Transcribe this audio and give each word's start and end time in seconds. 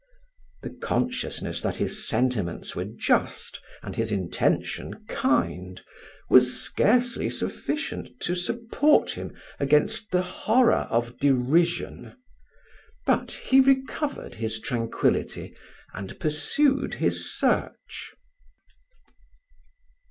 The 0.63 0.73
consciousness 0.73 1.61
that 1.61 1.75
his 1.75 2.07
sentiments 2.07 2.75
were 2.75 2.85
just 2.85 3.59
and 3.83 3.95
his 3.95 4.11
intention 4.11 5.05
kind 5.05 5.79
was 6.27 6.59
scarcely 6.59 7.29
sufficient 7.29 8.19
to 8.21 8.33
support 8.33 9.11
him 9.11 9.31
against 9.59 10.09
the 10.09 10.23
horror 10.23 10.87
of 10.89 11.19
derision. 11.19 12.15
But 13.05 13.29
he 13.29 13.59
recovered 13.59 14.33
his 14.33 14.59
tranquillity 14.59 15.55
and 15.93 16.19
pursued 16.19 16.95
his 16.95 17.31
search. 17.37 18.09